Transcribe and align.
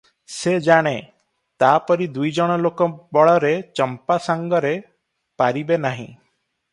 ସେ 0.35 0.51
ଜାଣେ 0.67 0.93
ତା'ପରି 1.63 2.07
ଦୁଇଜଣ 2.15 2.55
ଲୋକ 2.61 2.87
ବଳରେ 3.17 3.51
ଚମ୍ପା 3.81 4.17
ସାଙ୍ଗରେ 4.29 4.73
ପାରିବେ 5.43 5.79
ନାହିଁ। 5.85 6.07